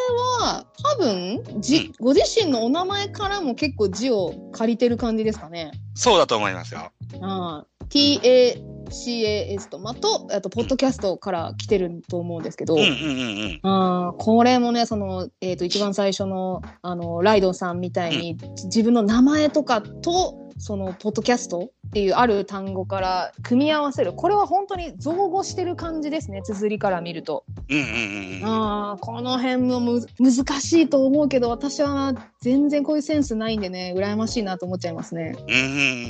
[0.40, 5.72] は多分じ、ご自身のお名前からも結構字を借りてる感じですかね。
[5.94, 6.92] そうだと思いますよ。
[7.20, 13.70] ああ TACAS と、まあ、と、あと、ポッドキャストから来てると思うんですけど、うん、うん、うん、うん。
[13.70, 24.12] ああこれもね、その、えっ、と、一番最初の、あの、ライドさんみたいに、自分の名前とかと、その、ポッドキャストっていうある単語から組み合わせる。
[24.12, 27.44] これは本当に造語してる感じですね、綴りから見ると。
[27.68, 28.44] うん、うん、うんうん。
[28.44, 35.36] ああ、この辺もむ難しいと思うけど、私は全然こういうセンスないんでね、羨ましいなと思っちゃいますね。
[35.48, 35.64] うんうんう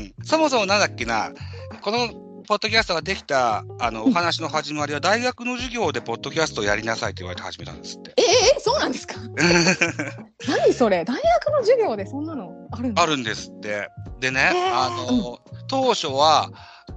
[0.04, 1.32] んそもそもなんだっけな、
[1.80, 2.08] この
[2.48, 8.14] ポッドキャストができたあのお話の始まりは、大学の授業でポッドキャストをやりなさいって言われて始めたんですって。
[8.16, 9.14] え、え、そうなんですか？
[10.48, 11.04] 何それ？
[11.04, 13.02] 大学の授業でそんなのあるの？
[13.02, 13.88] あるんですって。
[14.20, 15.38] でね、へーあの、
[15.68, 16.50] 当初は、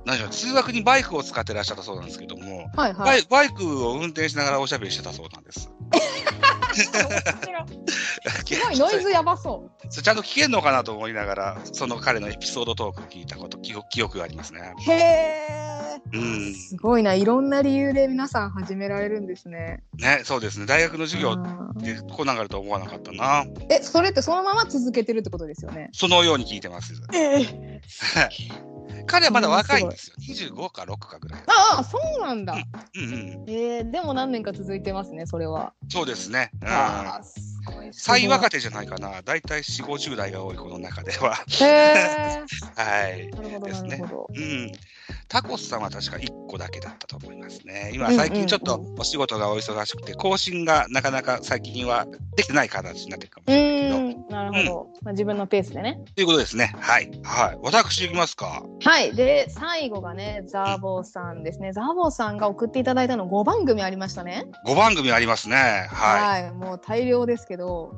[0.06, 3.06] 何でしょう、通学にバイクを使ってらっしゃったそうなんですけども、はいはい。
[3.06, 5.70] バイバイクを運転しながらおしゃべりしてたそうなんです。
[6.74, 9.81] すごいノイズやばそう。
[9.92, 14.74] ちゃんと聞けんのかなと思いながら、その彼のエピソードトークを聞いたこと、記憶記憶がありますね。
[14.88, 15.72] へえ。
[16.14, 16.54] うん。
[16.54, 19.84] すごいな、いろんな理由で皆さん始められるんですね。
[19.98, 20.66] ね、そうですね。
[20.66, 21.36] 大学の授業
[21.76, 23.46] でこうなると思わなかったな。
[23.70, 25.90] え、それってそのまま続けてるってことですよね？
[25.92, 26.94] そのように聞いてます。
[27.14, 27.82] え
[29.08, 30.16] 彼はまだ若いんですよ。
[30.54, 31.42] 25か6かぐらい。
[31.48, 32.54] ああ、そうなんだ。
[32.54, 33.46] うんうん。
[33.48, 35.74] えー、でも何年か続いてますね、それは。
[35.90, 36.52] そうですね。
[36.62, 37.22] うんああ。
[37.92, 39.22] 最若手じゃないかな。
[39.22, 41.36] だいたい4、50代が多いこの中では。
[41.62, 42.44] へえ。
[42.76, 43.32] はい。
[43.64, 44.02] ですね。
[44.36, 44.72] うん。
[45.32, 47.92] タコスさんは確か1個だけだったと思いますね。
[47.94, 54.28] 今、最近ちょっとお仕事がお忙しくて、更新がなかなか最近はできてない形になってるかもしれないけど。
[54.30, 54.88] なるほど。
[55.04, 56.02] まあ、自分のペースでね。
[56.16, 56.76] ということですね。
[56.78, 57.10] はい。
[57.24, 57.58] はい。
[57.62, 58.62] 私いきますか。
[58.84, 59.16] はい。
[59.16, 61.72] で、最後がね、ザーボーさんですね。
[61.72, 64.48] ザーボーさんが送っていただいたの5番組ありましたね。
[64.68, 65.88] 5番組ありますね。
[65.90, 66.44] はい。
[66.44, 66.52] はい。
[66.52, 67.94] もう大量ですけど、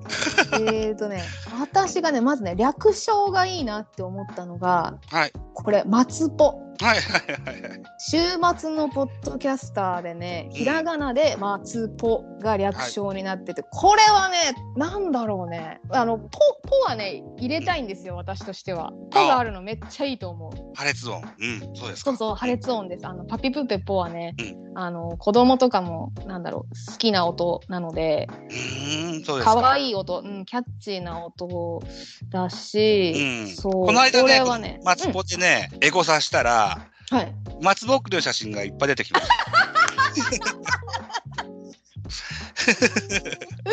[0.70, 1.24] えっとね、
[1.60, 5.32] 私がね、まずね、略称がいいなって思ったのが、はい。
[5.56, 6.60] これ、松ポ。
[6.82, 7.82] はいはいはいはい。
[8.00, 8.18] 週
[8.60, 15.80] 末のポッドキャスターでね、ひらがなで松ポが略称になってて、これはね、なんだろうね。
[15.90, 16.30] あの、ポ、
[16.68, 18.92] ポはね、入れたいんですよ、私としては。
[19.12, 20.76] ポがあるのめっちゃいいと思う。
[20.76, 21.22] 破裂音。
[21.22, 21.76] うん。
[21.76, 22.12] そうですか。
[22.12, 23.08] そうそう、破裂音です。
[23.08, 29.56] あの、パピプペポはね、うあの、子供とかも、なんだろう、好きな音なので、うーん、そうですか。
[29.56, 31.82] 可愛い音、うん、キャッチーな音
[32.30, 37.36] だし、うんそう、この間ねこれはね、松ポでね、エゴサしたら、うんはい。
[37.62, 39.36] 松ぼっくりの写真がいっぱい出てきました。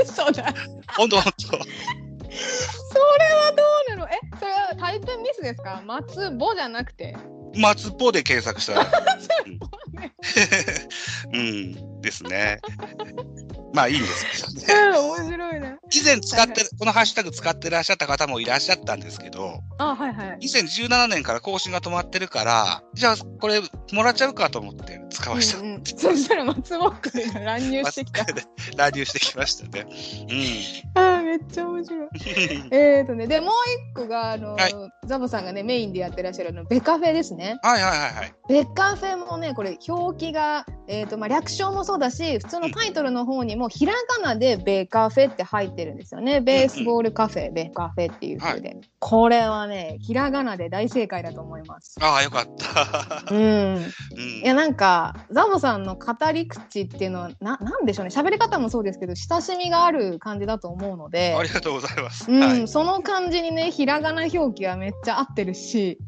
[0.02, 0.52] 嘘だ。
[0.96, 1.38] ほんとほんと。
[1.42, 1.64] それは
[3.56, 3.62] ど
[3.94, 4.08] うなの？
[4.08, 5.82] え、それはタイプミスですか？
[5.86, 7.16] 松ボじゃなくて？
[7.54, 8.90] 松ポで検索したら。
[11.32, 12.60] うん、うんですね。
[13.72, 14.98] まあいいんですけどね。
[14.98, 15.76] うん、面白いね。
[15.92, 20.38] 以前使って、このハッシュタグ使ってらっしゃった方もいらっしゃったんですけど、あ、はいはい。
[20.42, 23.60] 2017年から更新が止まってるから、じゃあこれ
[23.92, 25.60] もらっちゃうかと思って使わした。
[25.60, 28.26] うんうん、そしたら松ぼっくりが乱入してきた。
[28.76, 29.86] 乱入してきましたね。
[30.94, 32.00] あーめっちゃ面白い。
[32.00, 32.74] うん。
[32.74, 33.50] えーとね、で、もう
[33.92, 34.74] 一個が、あの、はい
[35.10, 37.58] ザボさんがね、メインでやってらっしゃるの、ベカフェですね。
[37.62, 38.34] はいはいはいはい。
[38.48, 46.40] ベカフェもね、これ、表記が、えーと、まあ、略称もそうだし、普通のタイトルの方にも、ひらがなでベカフェって入ってるんですよね。
[46.40, 48.76] ベースボールカフェ、ベカフェっていう風で。
[48.98, 51.96] これはね、ひらがなで大正解だと思います。
[52.00, 53.34] ああ、よかった。
[53.34, 53.40] うん。
[53.40, 53.80] うん
[54.42, 62.30] いやなんかザボさんの語り口っていうのはななんでしょうね喋り方もそうですけど親しみがある感じだと思うのでありがとうございます。
[62.30, 62.68] うんはい。
[62.68, 65.98] その感じにねひらがな表記はめっちゃ合ってるし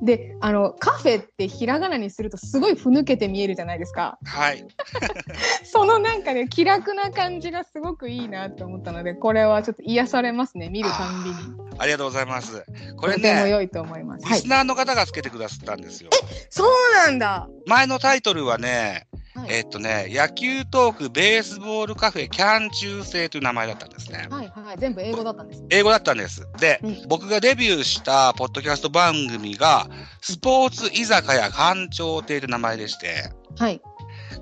[0.00, 0.04] うん。
[0.04, 4.64] であのカフェってひらがなにするとすごいふぬけて見えるじゃないですかはい。
[5.64, 11.36] そのなんかね気楽な感じがすごくいいなと思ったのでこれはちょっと癒されますね見るたんびに。
[11.78, 12.64] ありがとうございます。
[12.96, 14.34] これとてもね、良いと思います、はい。
[14.34, 16.10] リスナーの方がつけてくださったんですよ。
[16.50, 16.68] そう
[17.06, 17.48] なんだ。
[17.66, 19.48] 前のタイトルはね、はい。
[19.50, 24.26] えっとね、野球トークベースボールカフェキャン中制という名前だったんですね。
[24.28, 25.64] はいはい全部英語だったんです。
[25.70, 26.48] 英語だったんです。
[26.58, 27.08] で、うん。
[27.08, 29.86] 僕がデビューしたポッドキャスト番組が、
[30.20, 33.80] スポーツ居酒屋館長亭という名前でして、はい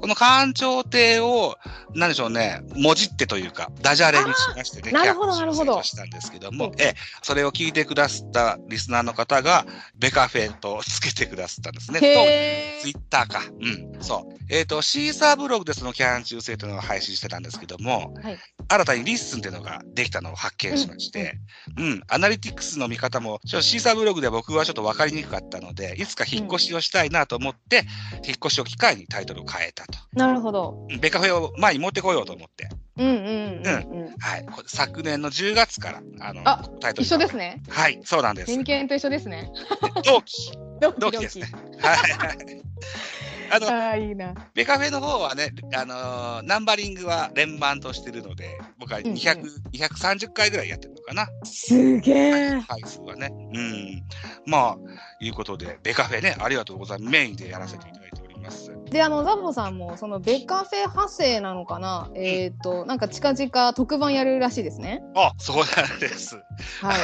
[0.01, 1.57] この館長亭を、
[1.94, 12.01] なんでしょうね、もじってというか、ダジャレにしましてね、なるほどなるほどしたんですけどもうん、ええ、それを聞いてくださったリスナーの方が、ベカフェとつけてくださったんですね。
[12.03, 13.42] へツイッターか。
[13.61, 14.37] うん、そう。
[14.49, 21.38] えっ、と、 Seesaa ブログでそのキャン中制というのを配信してたんですけども、はい新たにリッスンっていうのができたのを発見しまして、
[21.79, 27.85] うん、アナリティクスの見方も、ちょっと Seesaa ブログでは僕はちょっと分かりにくかったので、いつか引っ越しをしたいなと思って、
[28.27, 29.98] 引っ越しを機会にタイトルを変えたと。
[30.14, 34.46] なるほどうんベカフェを前に持ってこようと思って、うんうんうんうんはい。
[34.46, 37.02] こ昨年の10月から、あの、あタイトル。
[37.02, 37.62] 一緒ですね。
[37.68, 38.64] はい、そうなんです偏。
[38.64, 39.50] 見と一緒ですね。
[40.04, 40.52] 同期。
[40.80, 41.48] 同期ですね。
[41.78, 42.66] はいはい。
[43.50, 44.34] あの、ああ、いいな。
[44.54, 52.62] ベカフェの方はね、あのーナンバリングは連番としてるので、僕は200、うん230回ぐらいやってるのかな、すげえ。
[52.66, 53.28] 回数はね。
[53.30, 54.02] うん。
[54.46, 54.76] まあ、
[55.20, 57.10] いうことで、ベカフェね、ありがとうございます。
[57.10, 58.75] メインでやらせていただいております。
[58.96, 62.11] で、あの、ザボさんも、その、ベカフェ派生なのかな？
[62.14, 65.02] えっ、と、なんか近々特番やるらしいですね。
[65.14, 66.37] あ、そうなんです。
[66.80, 66.98] はい。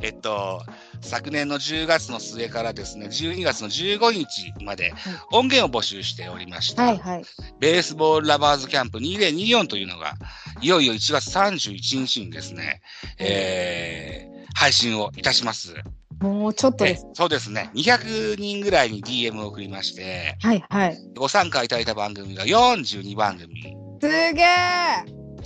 [0.00, 0.62] えっと、
[1.02, 4.94] 昨年の10月の末からですね、12月の15日まで
[5.30, 6.84] 音源を募集しておりました。
[6.84, 7.24] はいはい。
[7.60, 10.14] ベースボールラバーズキャンプ2024というのが、
[10.62, 12.80] いよいよ1月31日にですね、
[13.18, 15.74] えー、配信をいたします。
[16.20, 17.06] もうちょっとでえす。
[17.14, 17.70] そうですね。
[17.74, 20.98] 200人ぐらいに DM を送りまして、はいはい。
[21.16, 23.76] ご参加いただいた番組が42番組。
[24.00, 24.44] すげえ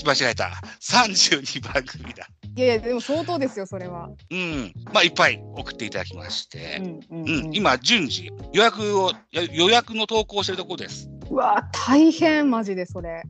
[0.04, 0.50] 間違えた。
[0.80, 2.26] 32番組だ。
[2.54, 4.10] いやいや、でも相当ですよ、それは。
[4.30, 4.72] うん。
[4.92, 11.08] まあ、いっぱい送っていただきましてう、んうん、ううんん、今、順次、予約を、や予約の投稿をしてるところです。
[11.30, 13.22] うわ大変、マジでそれ。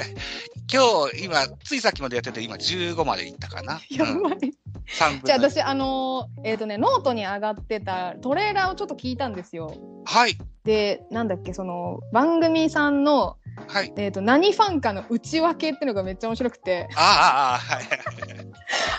[0.72, 3.80] 今日、今、ついさっきまでやってて、今15まで行ったかな。
[3.90, 4.32] やうん、ばい。
[4.32, 4.63] 3分の
[5.24, 9.74] じゃあ私、あのーえっ、とね、ノートに上がってたトレーラーをちょっと聞いたんですよ。
[10.04, 10.36] はい。
[10.64, 13.92] で、なんだっけ、その、番組さんの、はい。
[13.96, 17.84] えっ、と、何ファンかの内訳っていうのがめっちゃ面白くて、ああ、ああ、はい。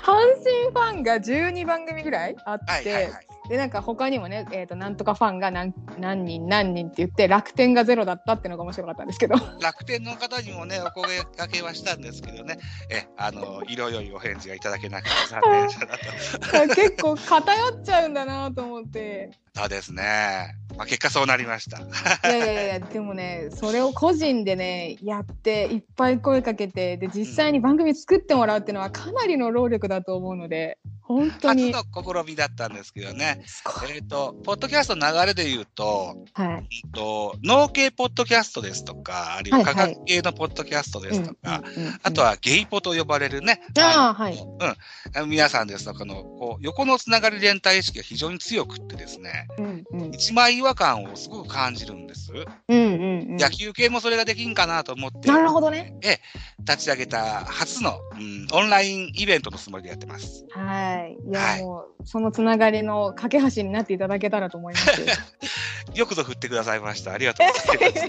[0.04, 2.86] 阪神ファンが12番組ぐらいあって、はい。
[2.86, 3.12] はい。
[3.12, 3.28] はい。
[3.50, 9.36] でなんか他にもね、えー、となんとかファンが何何人何人って言って楽天がゼロだったっていうのが面白かったんですけど。
[9.62, 12.58] 楽天の方にもねお声掛けはしたんですけどね。
[12.90, 16.76] えあの色良いお返事がいただけなくて残念者だと。
[16.76, 19.32] 結構偏っちゃうんだなと思って。
[19.56, 20.56] そうですね。
[20.76, 21.80] まあ、結果そうなりました。
[21.80, 30.78] いやいやいや、でもね、それを個人でね、やって、いっぱい声かけて、で、実際に番組作ってもらうっていうのはかなりの労力だと思うので、
[31.08, 31.72] 本当に。
[31.72, 33.44] 初の試みだったんですけどね。
[33.90, 36.68] えっ、ー、と、ポッドキャストの流れで言うと、はい。
[36.84, 41.64] えー、と脳系ポッドキャストですとか、あるいは科学系のポッドキャストですとか、
[42.02, 43.62] あとはゲイポと呼ばれるね。
[43.78, 44.38] ああ、はい。
[45.18, 45.30] うん。
[45.30, 52.32] 皆さんですとかの、こう、横のつながり連帯意識が非常に強くってですね、うんうん、一枚違和感をすごく感じるんです。
[52.68, 55.96] うんうんうん、野球系もそれができんかなと思って、なるほどね。
[56.02, 56.20] え、
[56.60, 60.46] 立ち上げた初の、うん、オンラインイベントのつもりでやってます。
[60.52, 60.95] はい。
[60.96, 61.14] はい。
[61.14, 65.02] いや、はい、もう、そのつながりの架け橋になっていただけたらと思います。
[65.94, 67.14] よくぞ振ってくださいました。
[67.14, 68.02] ありがとうございます。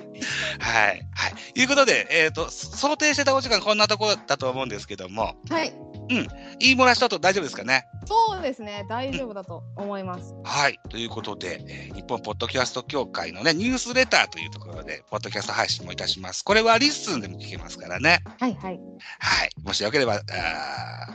[0.59, 1.07] はい。
[1.15, 1.53] はい。
[1.55, 5.37] ということで、えっ、ー、と、想定してたお時間こんなところだと思うんですけども。
[5.49, 5.73] はい。
[6.09, 6.29] うん。
[6.59, 7.87] 言い漏らしたこと大丈夫ですかね？
[8.07, 8.87] そうですね。
[8.89, 10.33] 大丈夫だと思います。
[10.33, 10.79] うん、はい。
[10.89, 16.45] ということで、えー、日本ポッドキャスト協会のね、ニュースレターというところで、ポッドキャスト配信もいたします。
[16.45, 18.23] これは LISTEN でも聞けますからね。
[18.39, 18.81] はいはい。
[19.19, 19.51] はい。
[19.65, 20.21] もしよければ、あ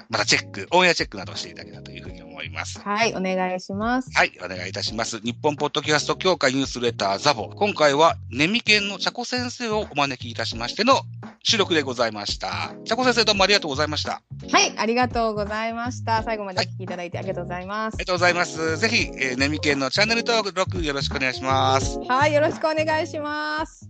[0.10, 2.31] またチェック、オンエアチェックなどしていただけたらというふうに思います。
[2.80, 3.14] はい。
[3.16, 4.10] お願いします。
[4.14, 4.32] はい。
[4.44, 5.20] お願いいたします。
[5.20, 7.50] 日本ポッドキャスト協会ニュースレターザボ。
[7.50, 11.02] 今回は、ネミけんのジャコ先生をお招きいたしましての
[11.44, 12.74] 収録でございました。
[12.86, 14.22] 茶子先生どうもありがとうございました。
[14.52, 14.74] はい。
[14.78, 16.24] ありがとうございました。
[16.24, 17.96] 最後までお聞きいただいてありがとうございます。
[17.96, 18.78] はい、ありがとうございます。
[18.78, 22.00] ぜひ、えー、ネミケンのチャンネル登録よろしくお願いします。
[22.08, 22.34] はい。
[22.34, 23.90] よろしくお願いします。